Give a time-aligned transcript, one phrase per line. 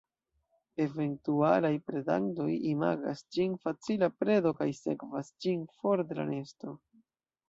[0.83, 6.75] Eventualaj predantoj imagas ĝin facila predo kaj sekvas ĝin for de la nesto.